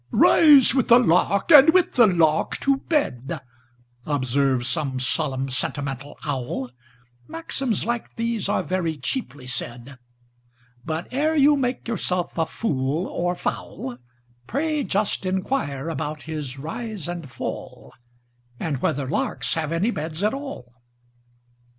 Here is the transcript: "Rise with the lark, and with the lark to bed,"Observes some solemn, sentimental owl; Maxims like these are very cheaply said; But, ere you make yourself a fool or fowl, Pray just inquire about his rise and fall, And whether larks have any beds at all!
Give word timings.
"Rise 0.09 0.73
with 0.73 0.87
the 0.87 0.97
lark, 0.97 1.51
and 1.51 1.75
with 1.75 1.93
the 1.93 2.07
lark 2.07 2.57
to 2.61 2.77
bed,"Observes 2.77 4.67
some 4.67 4.99
solemn, 4.99 5.47
sentimental 5.47 6.17
owl; 6.25 6.71
Maxims 7.27 7.85
like 7.85 8.15
these 8.15 8.49
are 8.49 8.63
very 8.63 8.97
cheaply 8.97 9.45
said; 9.45 9.99
But, 10.83 11.07
ere 11.11 11.35
you 11.35 11.55
make 11.55 11.87
yourself 11.87 12.35
a 12.35 12.47
fool 12.47 13.05
or 13.05 13.35
fowl, 13.35 13.99
Pray 14.47 14.83
just 14.83 15.23
inquire 15.23 15.87
about 15.87 16.23
his 16.23 16.57
rise 16.57 17.07
and 17.07 17.29
fall, 17.29 17.93
And 18.59 18.81
whether 18.81 19.07
larks 19.07 19.53
have 19.53 19.71
any 19.71 19.91
beds 19.91 20.23
at 20.23 20.33
all! 20.33 20.73